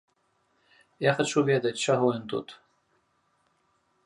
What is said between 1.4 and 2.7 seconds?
ведаць, чаго ён тут.